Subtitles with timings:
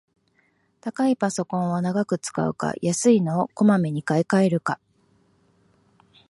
[0.81, 4.79] 高いパソコンを長く使うか、安いのをこまめに買いかえるか